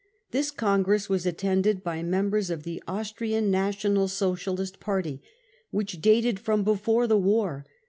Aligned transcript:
This 0.31 0.49
congress 0.49 1.09
was 1.09 1.27
attended 1.27 1.83
by 1.83 2.01
mem 2.01 2.31
bers 2.31 2.49
of 2.49 2.63
the 2.63 2.81
Austrian 2.87 3.51
National 3.51 4.07
Socialist 4.07 4.79
Party, 4.79 5.21
which 5.69 6.01
dated 6.01 6.39
from 6.39 6.63
before 6.63 7.05
the 7.05 7.19
war. 7.19 7.67